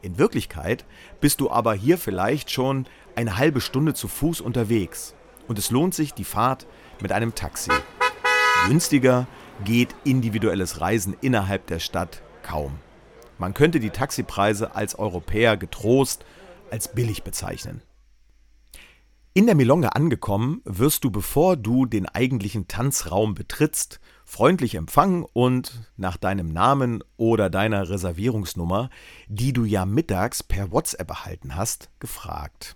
In 0.02 0.18
Wirklichkeit 0.18 0.86
bist 1.20 1.42
du 1.42 1.52
aber 1.52 1.74
hier 1.74 1.98
vielleicht 1.98 2.50
schon 2.50 2.88
eine 3.16 3.38
halbe 3.38 3.62
Stunde 3.62 3.94
zu 3.94 4.08
Fuß 4.08 4.42
unterwegs 4.42 5.16
und 5.48 5.60
es 5.60 5.72
lohnt 5.72 5.94
sich 5.94 6.14
die 6.14 6.24
Fahrt 6.24 6.68
mit 7.02 7.12
einem 7.12 7.36
Taxi. 7.36 7.72
Günstiger 8.68 9.28
geht 9.66 9.96
individuelles 10.04 10.82
Reisen 10.82 11.16
innerhalb 11.22 11.68
der 11.68 11.80
Stadt 11.80 12.22
kaum. 12.44 12.80
Man 13.38 13.54
könnte 13.54 13.80
die 13.80 13.90
Taxipreise 13.90 14.76
als 14.76 14.98
Europäer 14.98 15.58
getrost 15.58 16.26
als 16.70 16.88
billig 16.94 17.24
bezeichnen. 17.24 17.82
In 19.34 19.46
der 19.46 19.56
Milonga 19.56 19.90
angekommen, 19.90 20.62
wirst 20.66 21.06
du, 21.06 21.12
bevor 21.12 21.56
du 21.56 21.86
den 21.86 22.06
eigentlichen 22.06 22.68
Tanzraum 22.68 23.34
betrittst, 23.34 24.02
freundlich 24.26 24.76
empfangen 24.76 25.26
und 25.32 25.90
nach 25.96 26.18
deinem 26.18 26.52
Namen 26.52 27.02
oder 27.16 27.50
deiner 27.50 27.90
Reservierungsnummer, 27.90 28.90
die 29.28 29.54
du 29.54 29.64
ja 29.64 29.86
mittags 29.86 30.44
per 30.44 30.72
WhatsApp 30.72 31.10
erhalten 31.10 31.56
hast, 31.56 31.90
gefragt. 32.00 32.76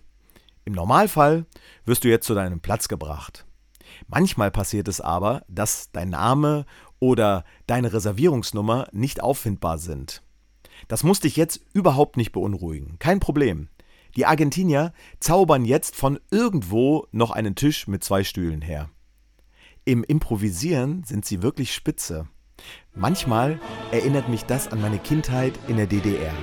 Im 0.65 0.73
Normalfall 0.73 1.45
wirst 1.85 2.03
du 2.03 2.09
jetzt 2.09 2.25
zu 2.25 2.33
deinem 2.33 2.59
Platz 2.59 2.87
gebracht. 2.87 3.45
Manchmal 4.07 4.51
passiert 4.51 4.87
es 4.87 4.99
aber, 4.99 5.43
dass 5.47 5.91
dein 5.91 6.09
Name 6.09 6.65
oder 6.99 7.45
deine 7.67 7.93
Reservierungsnummer 7.93 8.87
nicht 8.91 9.21
auffindbar 9.21 9.77
sind. 9.77 10.23
Das 10.87 11.03
muss 11.03 11.19
dich 11.19 11.35
jetzt 11.35 11.61
überhaupt 11.73 12.17
nicht 12.17 12.31
beunruhigen. 12.31 12.97
Kein 12.99 13.19
Problem. 13.19 13.69
Die 14.15 14.25
Argentinier 14.25 14.91
zaubern 15.19 15.65
jetzt 15.65 15.95
von 15.95 16.19
irgendwo 16.31 17.05
noch 17.11 17.31
einen 17.31 17.55
Tisch 17.55 17.87
mit 17.87 18.03
zwei 18.03 18.23
Stühlen 18.23 18.61
her. 18.61 18.89
Im 19.83 20.03
Improvisieren 20.03 21.03
sind 21.03 21.25
sie 21.25 21.43
wirklich 21.43 21.75
spitze. 21.75 22.27
Manchmal 22.95 23.59
erinnert 23.91 24.29
mich 24.29 24.43
das 24.43 24.67
an 24.69 24.81
meine 24.81 24.97
Kindheit 24.97 25.53
in 25.67 25.77
der 25.77 25.85
DDR. 25.85 26.33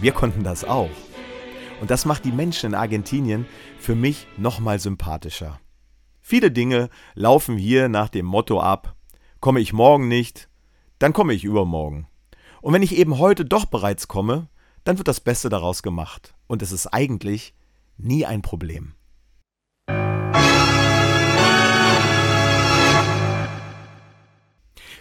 Wir 0.00 0.12
konnten 0.12 0.44
das 0.44 0.64
auch. 0.64 0.88
Und 1.80 1.90
das 1.90 2.04
macht 2.04 2.26
die 2.26 2.32
Menschen 2.32 2.66
in 2.66 2.74
Argentinien 2.74 3.46
für 3.78 3.94
mich 3.94 4.26
nochmal 4.36 4.78
sympathischer. 4.78 5.60
Viele 6.20 6.50
Dinge 6.50 6.90
laufen 7.14 7.56
hier 7.56 7.88
nach 7.88 8.10
dem 8.10 8.26
Motto 8.26 8.60
ab, 8.60 8.94
komme 9.40 9.60
ich 9.60 9.72
morgen 9.72 10.06
nicht, 10.06 10.50
dann 10.98 11.14
komme 11.14 11.32
ich 11.32 11.44
übermorgen. 11.44 12.06
Und 12.60 12.74
wenn 12.74 12.82
ich 12.82 12.94
eben 12.94 13.18
heute 13.18 13.46
doch 13.46 13.64
bereits 13.64 14.06
komme, 14.06 14.48
dann 14.84 14.98
wird 14.98 15.08
das 15.08 15.20
Beste 15.20 15.48
daraus 15.48 15.82
gemacht. 15.82 16.34
Und 16.46 16.60
es 16.60 16.70
ist 16.70 16.86
eigentlich 16.88 17.54
nie 17.96 18.26
ein 18.26 18.42
Problem. 18.42 18.94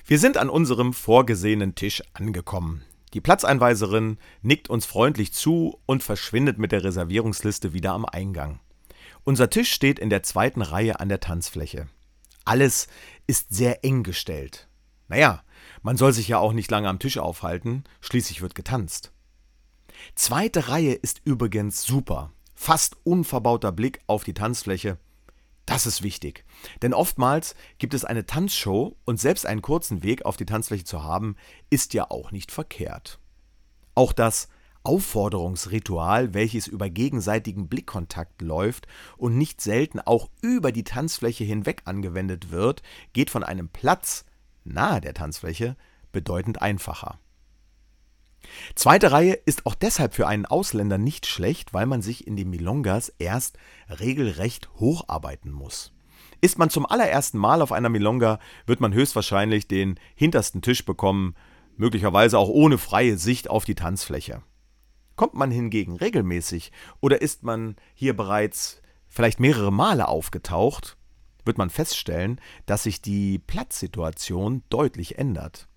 Wir 0.05 0.17
sind 0.17 0.37
an 0.37 0.49
unserem 0.49 0.93
vorgesehenen 0.93 1.75
Tisch 1.75 2.01
angekommen. 2.13 2.83
Die 3.13 3.21
Platzeinweiserin 3.21 4.17
nickt 4.41 4.69
uns 4.69 4.85
freundlich 4.85 5.33
zu 5.33 5.79
und 5.85 6.03
verschwindet 6.03 6.59
mit 6.59 6.71
der 6.71 6.83
Reservierungsliste 6.83 7.73
wieder 7.73 7.93
am 7.93 8.05
Eingang. 8.05 8.59
Unser 9.23 9.49
Tisch 9.49 9.71
steht 9.71 9.99
in 9.99 10.09
der 10.09 10.23
zweiten 10.23 10.61
Reihe 10.61 10.99
an 10.99 11.09
der 11.09 11.19
Tanzfläche. 11.19 11.87
Alles 12.45 12.87
ist 13.27 13.53
sehr 13.53 13.83
eng 13.83 14.03
gestellt. 14.03 14.67
Naja, 15.07 15.43
man 15.81 15.97
soll 15.97 16.13
sich 16.13 16.27
ja 16.27 16.37
auch 16.37 16.53
nicht 16.53 16.69
lange 16.69 16.87
am 16.87 16.99
Tisch 16.99 17.17
aufhalten, 17.17 17.83
schließlich 18.01 18.41
wird 18.41 18.55
getanzt. 18.55 19.11
Zweite 20.15 20.69
Reihe 20.69 20.93
ist 20.93 21.21
übrigens 21.25 21.83
super. 21.83 22.31
Fast 22.53 22.97
unverbauter 23.03 23.71
Blick 23.71 23.99
auf 24.07 24.23
die 24.23 24.33
Tanzfläche 24.33 24.97
das 25.69 25.85
ist 25.85 26.01
wichtig. 26.01 26.45
Denn 26.81 26.93
oftmals 26.93 27.55
gibt 27.77 27.93
es 27.93 28.03
eine 28.03 28.25
Tanzshow 28.25 28.97
und 29.05 29.19
selbst 29.19 29.45
einen 29.45 29.61
kurzen 29.61 30.01
Weg 30.01 30.25
auf 30.25 30.35
die 30.35 30.45
Tanzfläche 30.45 30.83
zu 30.83 31.03
haben, 31.03 31.35
ist 31.69 31.93
ja 31.93 32.09
auch 32.09 32.31
nicht 32.31 32.51
verkehrt. 32.51 33.19
Auch 33.93 34.11
das 34.11 34.49
Aufforderungsritual, 34.81 36.33
welches 36.33 36.65
über 36.65 36.89
gegenseitigen 36.89 37.67
Blickkontakt 37.67 38.41
läuft 38.41 38.87
und 39.17 39.37
nicht 39.37 39.61
selten 39.61 39.99
auch 39.99 40.29
über 40.41 40.71
die 40.71 40.85
Tanzfläche 40.85 41.43
hinweg 41.43 41.83
angewendet 41.85 42.49
wird, 42.49 42.81
geht 43.13 43.29
von 43.29 43.43
einem 43.43 43.69
Platz 43.69 44.25
nahe 44.63 45.01
der 45.01 45.13
Tanzfläche 45.13 45.75
bedeutend 46.11 46.61
einfacher. 46.61 47.19
Zweite 48.75 49.11
Reihe 49.11 49.33
ist 49.33 49.65
auch 49.65 49.75
deshalb 49.75 50.13
für 50.13 50.27
einen 50.27 50.45
Ausländer 50.45 50.97
nicht 50.97 51.25
schlecht, 51.25 51.73
weil 51.73 51.85
man 51.85 52.01
sich 52.01 52.25
in 52.27 52.35
den 52.35 52.49
Milongas 52.49 53.13
erst 53.19 53.57
regelrecht 53.99 54.69
hocharbeiten 54.79 55.51
muss. 55.51 55.91
Ist 56.41 56.57
man 56.57 56.69
zum 56.69 56.85
allerersten 56.85 57.37
Mal 57.37 57.61
auf 57.61 57.71
einer 57.71 57.89
Milonga, 57.89 58.39
wird 58.65 58.79
man 58.79 58.93
höchstwahrscheinlich 58.93 59.67
den 59.67 59.99
hintersten 60.15 60.61
Tisch 60.61 60.85
bekommen, 60.85 61.35
möglicherweise 61.75 62.37
auch 62.37 62.49
ohne 62.49 62.77
freie 62.77 63.17
Sicht 63.17 63.49
auf 63.49 63.65
die 63.65 63.75
Tanzfläche. 63.75 64.41
Kommt 65.15 65.33
man 65.33 65.51
hingegen 65.51 65.97
regelmäßig 65.97 66.71
oder 67.01 67.21
ist 67.21 67.43
man 67.43 67.75
hier 67.93 68.15
bereits 68.15 68.81
vielleicht 69.07 69.39
mehrere 69.39 69.71
Male 69.71 70.07
aufgetaucht, 70.07 70.97
wird 71.45 71.57
man 71.57 71.69
feststellen, 71.69 72.39
dass 72.65 72.83
sich 72.83 73.01
die 73.01 73.39
Platzsituation 73.39 74.63
deutlich 74.69 75.17
ändert. 75.17 75.68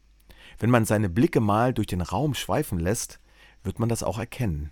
Wenn 0.62 0.70
man 0.70 0.84
seine 0.84 1.08
Blicke 1.08 1.40
mal 1.40 1.74
durch 1.74 1.88
den 1.88 2.02
Raum 2.02 2.34
schweifen 2.34 2.78
lässt, 2.78 3.18
wird 3.64 3.80
man 3.80 3.88
das 3.88 4.04
auch 4.04 4.16
erkennen. 4.16 4.70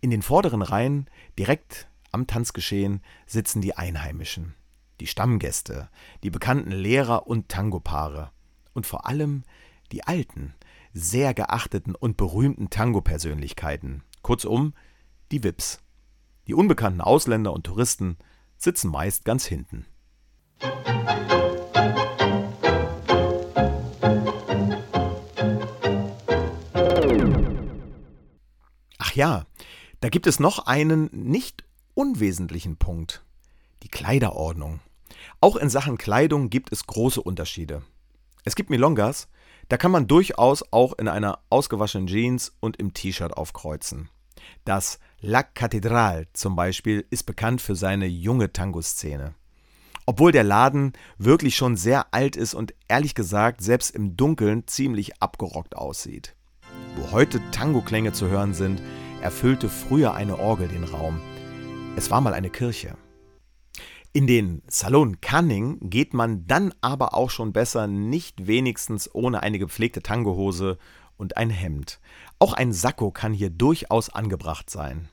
In 0.00 0.08
den 0.08 0.22
vorderen 0.22 0.62
Reihen, 0.62 1.04
direkt 1.38 1.86
am 2.12 2.26
Tanzgeschehen, 2.26 3.02
sitzen 3.26 3.60
die 3.60 3.76
Einheimischen, 3.76 4.54
die 5.00 5.06
Stammgäste, 5.06 5.90
die 6.22 6.30
bekannten 6.30 6.70
Lehrer 6.70 7.26
und 7.26 7.50
Tangopaare 7.50 8.30
und 8.72 8.86
vor 8.86 9.06
allem 9.06 9.42
die 9.92 10.02
alten, 10.02 10.54
sehr 10.94 11.34
geachteten 11.34 11.94
und 11.94 12.16
berühmten 12.16 12.70
Tango-Persönlichkeiten, 12.70 14.04
kurzum 14.22 14.72
die 15.30 15.44
Wips. 15.44 15.82
Die 16.46 16.54
unbekannten 16.54 17.02
Ausländer 17.02 17.52
und 17.52 17.64
Touristen 17.64 18.16
sitzen 18.56 18.90
meist 18.90 19.26
ganz 19.26 19.44
hinten. 19.44 19.84
Ja, 29.18 29.46
da 30.00 30.10
gibt 30.10 30.28
es 30.28 30.38
noch 30.38 30.60
einen 30.60 31.10
nicht 31.12 31.64
unwesentlichen 31.94 32.76
Punkt. 32.76 33.24
Die 33.82 33.88
Kleiderordnung. 33.88 34.78
Auch 35.40 35.56
in 35.56 35.68
Sachen 35.70 35.98
Kleidung 35.98 36.50
gibt 36.50 36.70
es 36.70 36.86
große 36.86 37.20
Unterschiede. 37.20 37.82
Es 38.44 38.54
gibt 38.54 38.70
Milongas, 38.70 39.26
da 39.68 39.76
kann 39.76 39.90
man 39.90 40.06
durchaus 40.06 40.72
auch 40.72 40.92
in 40.98 41.08
einer 41.08 41.40
ausgewaschenen 41.50 42.06
Jeans 42.06 42.52
und 42.60 42.76
im 42.76 42.94
T-Shirt 42.94 43.36
aufkreuzen. 43.36 44.08
Das 44.64 45.00
La 45.20 45.42
Catedral 45.42 46.28
zum 46.32 46.54
Beispiel 46.54 47.04
ist 47.10 47.24
bekannt 47.24 47.60
für 47.60 47.74
seine 47.74 48.06
junge 48.06 48.52
Tango-Szene. 48.52 49.34
Obwohl 50.06 50.30
der 50.30 50.44
Laden 50.44 50.92
wirklich 51.18 51.56
schon 51.56 51.76
sehr 51.76 52.14
alt 52.14 52.36
ist 52.36 52.54
und 52.54 52.72
ehrlich 52.86 53.16
gesagt 53.16 53.62
selbst 53.62 53.90
im 53.90 54.16
Dunkeln 54.16 54.68
ziemlich 54.68 55.20
abgerockt 55.20 55.76
aussieht. 55.76 56.36
Wo 56.94 57.10
heute 57.10 57.40
Tango-Klänge 57.50 58.12
zu 58.12 58.28
hören 58.28 58.54
sind, 58.54 58.80
erfüllte 59.22 59.68
früher 59.68 60.14
eine 60.14 60.38
Orgel 60.38 60.68
den 60.68 60.84
Raum. 60.84 61.20
Es 61.96 62.10
war 62.10 62.20
mal 62.20 62.34
eine 62.34 62.50
Kirche. 62.50 62.96
In 64.12 64.26
den 64.26 64.62
Salon 64.68 65.20
Canning 65.20 65.90
geht 65.90 66.14
man 66.14 66.46
dann 66.46 66.72
aber 66.80 67.14
auch 67.14 67.30
schon 67.30 67.52
besser 67.52 67.86
nicht 67.86 68.46
wenigstens 68.46 69.12
ohne 69.14 69.42
eine 69.42 69.58
gepflegte 69.58 70.02
Tangohose 70.02 70.78
und 71.16 71.36
ein 71.36 71.50
Hemd. 71.50 72.00
Auch 72.38 72.52
ein 72.52 72.72
Sakko 72.72 73.10
kann 73.10 73.32
hier 73.32 73.50
durchaus 73.50 74.08
angebracht 74.08 74.70
sein. 74.70 75.08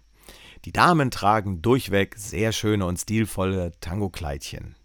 Die 0.63 0.71
Damen 0.71 1.12
tragen 1.12 1.62
durchweg 1.62 2.15
sehr 2.17 2.51
schöne 2.51 2.85
und 2.85 2.97
stilvolle 2.97 3.71
Tango-Kleidchen. 3.81 4.75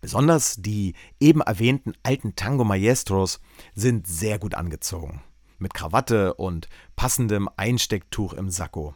Besonders 0.00 0.56
die 0.58 0.94
eben 1.20 1.40
erwähnten 1.40 1.92
alten 2.02 2.36
Tango 2.36 2.64
Maestros 2.64 3.40
sind 3.74 4.06
sehr 4.06 4.38
gut 4.38 4.54
angezogen. 4.54 5.22
Mit 5.58 5.74
Krawatte 5.74 6.34
und 6.34 6.68
passendem 6.96 7.48
Einstecktuch 7.56 8.32
im 8.32 8.50
Sakko. 8.50 8.94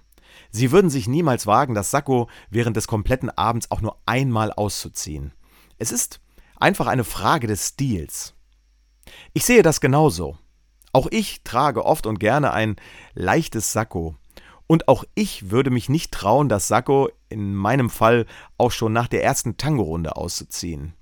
Sie 0.50 0.70
würden 0.70 0.90
sich 0.90 1.08
niemals 1.08 1.46
wagen, 1.46 1.74
das 1.74 1.90
Sakko 1.90 2.28
während 2.50 2.76
des 2.76 2.86
kompletten 2.86 3.30
Abends 3.30 3.70
auch 3.70 3.80
nur 3.80 3.98
einmal 4.06 4.52
auszuziehen. 4.52 5.32
Es 5.78 5.92
ist 5.92 6.20
einfach 6.56 6.86
eine 6.86 7.04
Frage 7.04 7.46
des 7.46 7.68
Stils. 7.68 8.34
Ich 9.32 9.44
sehe 9.44 9.62
das 9.62 9.80
genauso. 9.80 10.38
Auch 10.92 11.08
ich 11.10 11.42
trage 11.42 11.84
oft 11.84 12.06
und 12.06 12.20
gerne 12.20 12.52
ein 12.52 12.76
leichtes 13.14 13.72
Sakko. 13.72 14.16
Und 14.66 14.88
auch 14.88 15.04
ich 15.14 15.50
würde 15.50 15.70
mich 15.70 15.88
nicht 15.88 16.12
trauen, 16.12 16.48
das 16.48 16.68
Sakko 16.68 17.10
in 17.28 17.54
meinem 17.54 17.90
Fall 17.90 18.26
auch 18.58 18.70
schon 18.70 18.92
nach 18.92 19.08
der 19.08 19.24
ersten 19.24 19.56
Tango-Runde 19.56 20.16
auszuziehen. 20.16 20.94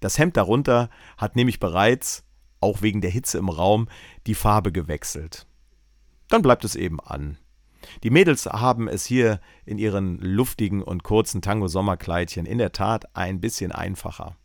Das 0.00 0.18
Hemd 0.18 0.36
darunter 0.36 0.90
hat 1.16 1.36
nämlich 1.36 1.58
bereits, 1.58 2.24
auch 2.60 2.82
wegen 2.82 3.00
der 3.00 3.10
Hitze 3.10 3.38
im 3.38 3.48
Raum, 3.48 3.88
die 4.26 4.34
Farbe 4.34 4.72
gewechselt. 4.72 5.46
Dann 6.28 6.42
bleibt 6.42 6.64
es 6.64 6.74
eben 6.74 7.00
an. 7.00 7.38
Die 8.02 8.10
Mädels 8.10 8.46
haben 8.46 8.88
es 8.88 9.04
hier 9.04 9.40
in 9.64 9.78
ihren 9.78 10.18
luftigen 10.18 10.82
und 10.82 11.04
kurzen 11.04 11.42
Tango-Sommerkleidchen 11.42 12.46
in 12.46 12.58
der 12.58 12.72
Tat 12.72 13.14
ein 13.14 13.40
bisschen 13.40 13.72
einfacher. 13.72 14.36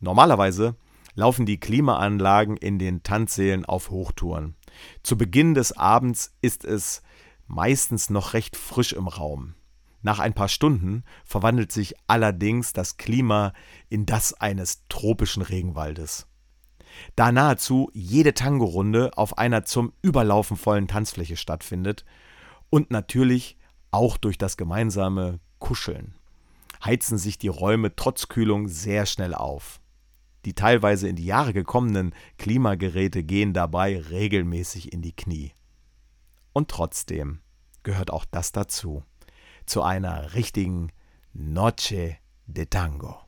Normalerweise 0.00 0.76
laufen 1.14 1.46
die 1.46 1.58
Klimaanlagen 1.58 2.56
in 2.56 2.78
den 2.78 3.02
Tanzsälen 3.02 3.64
auf 3.64 3.90
Hochtouren. 3.90 4.54
Zu 5.02 5.16
Beginn 5.16 5.54
des 5.54 5.76
Abends 5.76 6.36
ist 6.42 6.64
es 6.64 7.02
meistens 7.46 8.10
noch 8.10 8.34
recht 8.34 8.56
frisch 8.56 8.92
im 8.92 9.08
Raum. 9.08 9.54
Nach 10.02 10.18
ein 10.20 10.34
paar 10.34 10.48
Stunden 10.48 11.04
verwandelt 11.24 11.72
sich 11.72 11.94
allerdings 12.06 12.72
das 12.72 12.96
Klima 12.96 13.52
in 13.88 14.06
das 14.06 14.34
eines 14.34 14.86
tropischen 14.88 15.42
Regenwaldes. 15.42 16.28
Da 17.14 17.32
nahezu 17.32 17.90
jede 17.92 18.34
Tango-Runde 18.34 19.16
auf 19.16 19.38
einer 19.38 19.64
zum 19.64 19.92
Überlaufen 20.02 20.56
vollen 20.56 20.88
Tanzfläche 20.88 21.36
stattfindet 21.36 22.04
und 22.70 22.90
natürlich 22.90 23.56
auch 23.90 24.16
durch 24.16 24.38
das 24.38 24.56
gemeinsame 24.56 25.40
Kuscheln, 25.58 26.14
heizen 26.84 27.18
sich 27.18 27.38
die 27.38 27.48
Räume 27.48 27.96
trotz 27.96 28.28
Kühlung 28.28 28.68
sehr 28.68 29.06
schnell 29.06 29.34
auf. 29.34 29.80
Die 30.44 30.54
teilweise 30.54 31.08
in 31.08 31.16
die 31.16 31.24
Jahre 31.24 31.52
gekommenen 31.52 32.14
Klimageräte 32.38 33.24
gehen 33.24 33.52
dabei 33.52 33.98
regelmäßig 33.98 34.92
in 34.92 35.02
die 35.02 35.14
Knie. 35.14 35.52
Und 36.52 36.70
trotzdem 36.70 37.40
gehört 37.82 38.12
auch 38.12 38.24
das 38.24 38.52
dazu, 38.52 39.02
zu 39.66 39.82
einer 39.82 40.34
richtigen 40.34 40.92
Noche 41.32 42.16
de 42.46 42.66
Tango. 42.66 43.25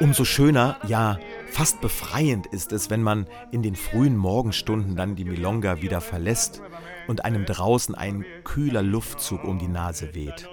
Umso 0.00 0.24
schöner, 0.24 0.76
ja 0.86 1.18
fast 1.50 1.80
befreiend 1.80 2.46
ist 2.46 2.72
es, 2.72 2.88
wenn 2.88 3.02
man 3.02 3.26
in 3.50 3.62
den 3.62 3.76
frühen 3.76 4.16
Morgenstunden 4.16 4.96
dann 4.96 5.16
die 5.16 5.24
Milonga 5.24 5.82
wieder 5.82 6.00
verlässt 6.00 6.62
und 7.08 7.24
einem 7.24 7.44
draußen 7.44 7.94
ein 7.94 8.24
kühler 8.44 8.82
Luftzug 8.82 9.44
um 9.44 9.58
die 9.58 9.68
Nase 9.68 10.14
weht. 10.14 10.48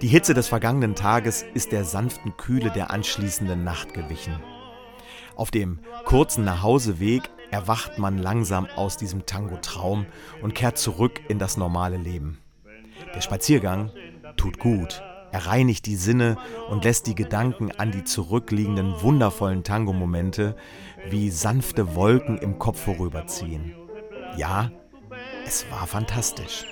Die 0.00 0.06
Hitze 0.06 0.34
des 0.34 0.48
vergangenen 0.48 0.94
Tages 0.94 1.44
ist 1.54 1.72
der 1.72 1.84
sanften 1.84 2.36
Kühle 2.36 2.70
der 2.70 2.90
anschließenden 2.90 3.64
Nacht 3.64 3.94
gewichen. 3.94 4.40
Auf 5.34 5.50
dem 5.50 5.78
kurzen 6.04 6.44
Nachhauseweg 6.44 7.22
erwacht 7.50 7.98
man 7.98 8.18
langsam 8.18 8.66
aus 8.76 8.96
diesem 8.96 9.24
Tango-Traum 9.26 10.06
und 10.42 10.54
kehrt 10.54 10.78
zurück 10.78 11.20
in 11.28 11.38
das 11.38 11.56
normale 11.56 11.96
Leben. 11.96 12.38
Der 13.14 13.22
Spaziergang 13.22 13.90
tut 14.36 14.58
gut. 14.58 15.02
Er 15.32 15.46
reinigt 15.46 15.86
die 15.86 15.96
Sinne 15.96 16.36
und 16.68 16.84
lässt 16.84 17.06
die 17.06 17.14
Gedanken 17.14 17.72
an 17.72 17.90
die 17.90 18.04
zurückliegenden 18.04 19.00
wundervollen 19.00 19.64
Tango-Momente 19.64 20.54
wie 21.08 21.30
sanfte 21.30 21.94
Wolken 21.94 22.36
im 22.36 22.58
Kopf 22.58 22.84
vorüberziehen. 22.84 23.74
Ja, 24.36 24.70
es 25.46 25.64
war 25.70 25.86
fantastisch. 25.86 26.66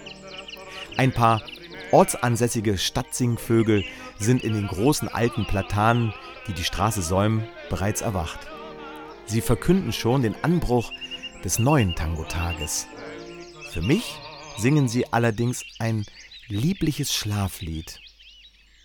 Ein 0.98 1.12
paar 1.12 1.42
ortsansässige 1.90 2.76
Stadtsingvögel 2.76 3.82
sind 4.18 4.44
in 4.44 4.52
den 4.52 4.66
großen 4.66 5.08
alten 5.08 5.46
Platanen, 5.46 6.12
die 6.46 6.52
die 6.52 6.64
Straße 6.64 7.00
säumen, 7.00 7.44
bereits 7.70 8.02
erwacht. 8.02 8.40
Sie 9.24 9.40
verkünden 9.40 9.92
schon 9.92 10.20
den 10.20 10.34
Anbruch 10.42 10.92
des 11.42 11.58
neuen 11.58 11.94
Tango-Tages. 11.94 12.88
Für 13.70 13.80
mich 13.80 14.18
singen 14.58 14.86
sie 14.86 15.10
allerdings 15.12 15.64
ein 15.78 16.04
liebliches 16.48 17.14
Schlaflied 17.14 18.00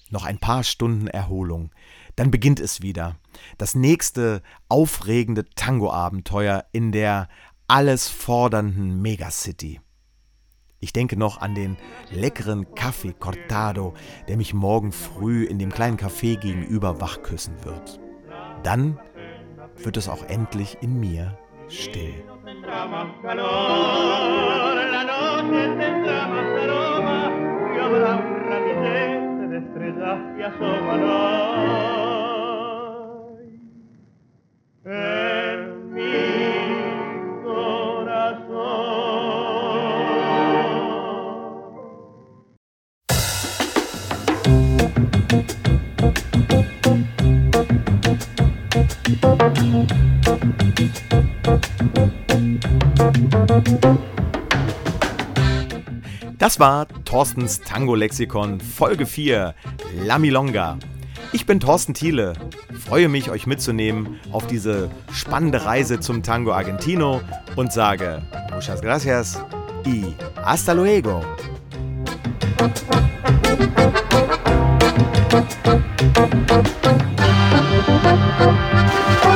noch 0.09 0.25
ein 0.25 0.37
paar 0.37 0.63
Stunden 0.63 1.07
Erholung. 1.07 1.71
Dann 2.15 2.31
beginnt 2.31 2.59
es 2.59 2.81
wieder. 2.81 3.15
Das 3.57 3.75
nächste 3.75 4.41
aufregende 4.69 5.45
Tango-Abenteuer 5.49 6.65
in 6.71 6.91
der 6.91 7.27
alles 7.67 8.07
fordernden 8.07 9.01
Megacity. 9.01 9.81
Ich 10.79 10.93
denke 10.93 11.17
noch 11.17 11.41
an 11.41 11.55
den 11.55 11.77
leckeren 12.11 12.75
Kaffee 12.75 13.13
Cortado, 13.13 13.95
der 14.27 14.37
mich 14.37 14.53
morgen 14.53 14.91
früh 14.91 15.43
in 15.43 15.57
dem 15.57 15.71
kleinen 15.71 15.97
Café 15.97 16.37
gegenüber 16.37 17.01
wachküssen 17.01 17.63
wird. 17.63 17.99
Dann 18.63 18.99
wird 19.77 19.97
es 19.97 20.07
auch 20.07 20.23
endlich 20.25 20.77
in 20.81 20.99
mir 20.99 21.37
still. 21.69 22.23
En 34.85 35.91
mi. 35.93 36.35
Das 56.45 56.59
war 56.59 56.85
Thorstens 57.05 57.61
Tango-Lexikon 57.61 58.61
Folge 58.61 59.07
4 59.07 59.55
La 60.03 60.19
Milonga. 60.19 60.77
Ich 61.33 61.47
bin 61.47 61.59
Thorsten 61.59 61.95
Thiele, 61.95 62.33
freue 62.85 63.09
mich, 63.09 63.31
euch 63.31 63.47
mitzunehmen 63.47 64.19
auf 64.31 64.45
diese 64.45 64.91
spannende 65.11 65.65
Reise 65.65 65.99
zum 65.99 66.21
Tango 66.21 66.53
Argentino 66.53 67.21
und 67.55 67.73
sage 67.73 68.21
muchas 68.53 68.79
gracias 68.79 69.43
y 69.87 70.13
hasta 70.35 70.73
luego. 70.73 71.25
Thank 79.07 79.34